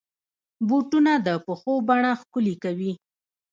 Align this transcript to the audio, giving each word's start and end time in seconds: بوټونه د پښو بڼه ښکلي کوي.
بوټونه 0.67 1.13
د 1.25 1.27
پښو 1.45 1.73
بڼه 1.87 2.11
ښکلي 2.21 2.55
کوي. 2.63 2.91